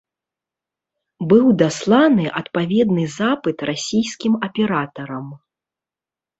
Быў 1.33 1.43
дасланы 1.63 2.25
адпаведны 2.41 3.03
запыт 3.19 3.57
расійскім 3.73 4.33
аператарам. 4.51 5.33